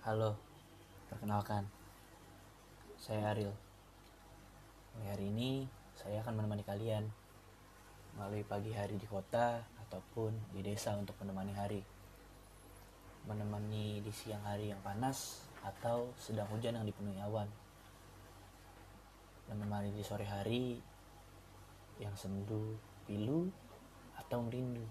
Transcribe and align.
Halo, 0.00 0.32
perkenalkan, 1.12 1.68
saya 2.96 3.36
Ariel. 3.36 3.52
Hari 4.96 5.28
ini, 5.28 5.68
saya 5.92 6.24
akan 6.24 6.40
menemani 6.40 6.64
kalian 6.64 7.04
melalui 8.16 8.40
pagi 8.48 8.72
hari 8.72 8.96
di 8.96 9.04
kota 9.04 9.60
ataupun 9.60 10.56
di 10.56 10.64
desa 10.64 10.96
untuk 10.96 11.20
menemani 11.20 11.52
hari. 11.52 11.84
Menemani 13.28 14.00
di 14.00 14.08
siang 14.08 14.40
hari 14.40 14.72
yang 14.72 14.80
panas 14.80 15.44
atau 15.60 16.08
sedang 16.16 16.48
hujan 16.48 16.80
yang 16.80 16.88
dipenuhi 16.88 17.20
awan. 17.20 17.52
Menemani 19.52 19.92
di 19.92 20.00
sore 20.00 20.24
hari 20.24 20.80
yang 22.00 22.16
sendu, 22.16 22.72
pilu, 23.04 23.52
atau 24.16 24.48
merindu. 24.48 24.88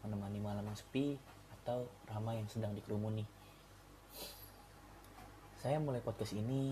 Menemani 0.00 0.40
malam 0.40 0.64
yang 0.64 0.80
sepi 0.80 1.12
atau 1.60 1.84
ramai 2.08 2.40
yang 2.40 2.48
sedang 2.48 2.72
dikerumuni. 2.72 3.36
Saya 5.58 5.82
mulai 5.82 5.98
podcast 5.98 6.38
ini 6.38 6.70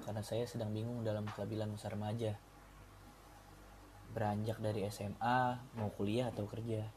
karena 0.00 0.24
saya 0.24 0.48
sedang 0.48 0.72
bingung 0.72 1.04
dalam 1.04 1.28
kelabilan 1.28 1.68
masa 1.68 1.92
remaja. 1.92 2.32
Beranjak 4.16 4.64
dari 4.64 4.80
SMA, 4.88 5.60
mau 5.76 5.92
kuliah 5.92 6.32
atau 6.32 6.48
kerja. 6.48 6.88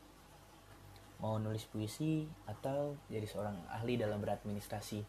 Mau 1.19 1.35
nulis 1.35 1.67
puisi 1.67 2.23
atau 2.47 2.95
jadi 3.11 3.27
seorang 3.27 3.59
ahli 3.67 3.99
dalam 3.99 4.23
beradministrasi. 4.23 5.03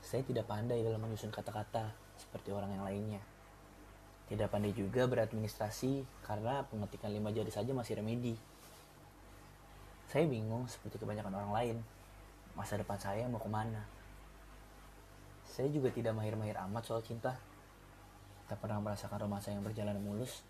Saya 0.00 0.24
tidak 0.24 0.48
pandai 0.48 0.80
dalam 0.80 1.04
menyusun 1.04 1.28
kata-kata 1.28 1.92
seperti 2.16 2.56
orang 2.56 2.72
yang 2.72 2.88
lainnya. 2.88 3.20
Tidak 4.32 4.48
pandai 4.48 4.72
juga 4.72 5.04
beradministrasi 5.04 6.24
karena 6.24 6.64
pengetikan 6.64 7.12
lima 7.12 7.28
jari 7.28 7.52
saja 7.52 7.76
masih 7.76 8.00
remedi. 8.00 8.40
Saya 10.08 10.24
bingung 10.24 10.64
seperti 10.64 10.96
kebanyakan 10.96 11.44
orang 11.44 11.52
lain. 11.52 11.76
Masa 12.56 12.80
depan 12.80 12.96
saya 12.96 13.28
mau 13.28 13.36
ke 13.36 13.52
mana? 13.52 13.84
Saya 15.54 15.70
juga 15.70 15.86
tidak 15.94 16.18
mahir-mahir 16.18 16.58
amat 16.66 16.82
soal 16.82 16.98
cinta. 17.06 17.38
Tak 18.50 18.58
pernah 18.58 18.82
merasakan 18.82 19.22
romansa 19.22 19.54
yang 19.54 19.62
berjalan 19.62 19.94
mulus. 20.02 20.42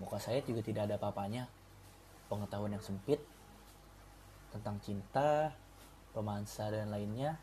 Muka 0.00 0.16
saya 0.16 0.40
juga 0.40 0.64
tidak 0.64 0.88
ada 0.88 0.96
apa-apanya. 0.96 1.44
Pengetahuan 2.32 2.72
yang 2.72 2.80
sempit 2.80 3.20
tentang 4.48 4.80
cinta, 4.80 5.52
romansa 6.16 6.72
dan 6.72 6.88
lainnya. 6.88 7.36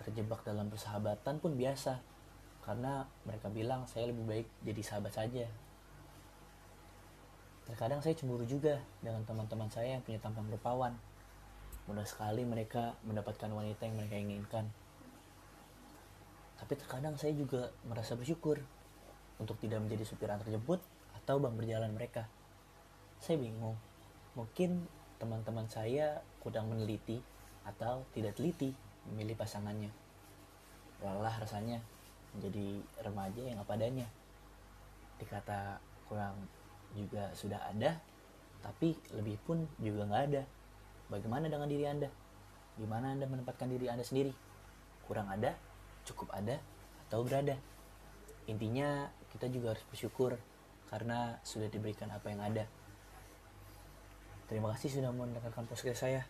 Terjebak 0.00 0.40
dalam 0.40 0.72
persahabatan 0.72 1.36
pun 1.36 1.52
biasa. 1.52 2.00
Karena 2.64 3.04
mereka 3.28 3.52
bilang 3.52 3.84
saya 3.84 4.08
lebih 4.08 4.24
baik 4.24 4.48
jadi 4.64 4.80
sahabat 4.80 5.12
saja. 5.20 5.44
Terkadang 7.68 8.00
saya 8.00 8.16
cemburu 8.16 8.48
juga 8.48 8.80
dengan 9.04 9.20
teman-teman 9.28 9.68
saya 9.68 10.00
yang 10.00 10.02
punya 10.02 10.16
tampang 10.16 10.48
rupawan. 10.48 10.96
Mudah 11.92 12.08
sekali 12.08 12.40
mereka 12.48 12.96
mendapatkan 13.04 13.52
wanita 13.52 13.84
yang 13.84 14.00
mereka 14.00 14.16
inginkan 14.16 14.72
tapi 16.56 16.72
terkadang 16.74 17.14
saya 17.20 17.36
juga 17.36 17.68
merasa 17.84 18.16
bersyukur 18.16 18.56
untuk 19.36 19.60
tidak 19.60 19.84
menjadi 19.84 20.04
supir 20.08 20.32
antar 20.32 20.48
jemput 20.48 20.80
atau 21.22 21.36
bang 21.36 21.52
berjalan 21.52 21.92
mereka. 21.92 22.24
Saya 23.20 23.36
bingung, 23.36 23.76
mungkin 24.32 24.88
teman-teman 25.20 25.68
saya 25.68 26.20
kurang 26.40 26.72
meneliti 26.72 27.20
atau 27.68 28.04
tidak 28.16 28.36
teliti 28.36 28.72
memilih 29.08 29.36
pasangannya. 29.36 29.92
Lelah 31.04 31.36
rasanya 31.36 31.80
menjadi 32.36 32.80
remaja 33.04 33.42
yang 33.44 33.58
apa 33.60 33.76
adanya. 33.76 34.08
Dikata 35.20 35.80
kurang 36.08 36.36
juga 36.96 37.28
sudah 37.36 37.60
ada, 37.68 38.00
tapi 38.64 38.96
lebih 39.12 39.36
pun 39.44 39.68
juga 39.76 40.08
nggak 40.08 40.24
ada. 40.32 40.42
Bagaimana 41.12 41.52
dengan 41.52 41.68
diri 41.68 41.84
Anda? 41.84 42.08
Gimana 42.80 43.12
Anda 43.12 43.28
menempatkan 43.28 43.68
diri 43.68 43.88
Anda 43.92 44.04
sendiri? 44.04 44.32
Kurang 45.04 45.28
ada 45.28 45.54
cukup 46.06 46.30
ada 46.32 46.62
atau 47.10 47.26
berada. 47.26 47.58
Intinya 48.46 49.10
kita 49.34 49.50
juga 49.50 49.74
harus 49.74 49.84
bersyukur 49.90 50.38
karena 50.86 51.36
sudah 51.42 51.66
diberikan 51.66 52.08
apa 52.14 52.30
yang 52.30 52.40
ada. 52.40 52.64
Terima 54.46 54.70
kasih 54.72 55.02
sudah 55.02 55.10
mendengarkan 55.10 55.66
podcast 55.66 56.06
saya. 56.06 56.22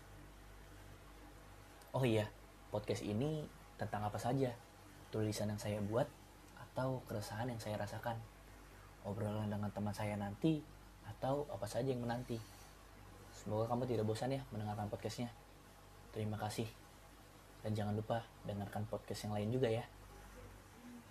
Oh 1.92 2.04
iya, 2.04 2.28
podcast 2.72 3.04
ini 3.04 3.44
tentang 3.76 4.09
apa 4.09 4.16
saja? 4.16 4.56
Tulisan 5.12 5.53
yang 5.53 5.60
saya 5.60 5.81
buat 5.84 6.09
atau 6.56 7.04
keresahan 7.04 7.53
yang 7.53 7.60
saya 7.60 7.76
rasakan? 7.76 8.16
Obrolan 9.04 9.53
dengan 9.53 9.69
teman 9.70 9.92
saya 9.92 10.16
nanti 10.16 10.65
atau 11.04 11.44
apa 11.53 11.69
saja 11.69 11.92
yang 11.92 12.00
menanti? 12.00 12.41
Semoga 13.36 13.69
kamu 13.69 13.84
tidak 13.84 14.09
bosan 14.09 14.32
ya 14.32 14.41
mendengarkan 14.48 14.88
podcastnya. 14.88 15.28
Terima 16.16 16.41
kasih. 16.41 16.85
Dan 17.66 17.75
jangan 17.75 17.99
lupa 17.99 18.22
dengarkan 18.47 18.87
podcast 18.87 19.27
yang 19.27 19.34
lain 19.34 19.50
juga 19.50 19.66
ya. 19.66 19.82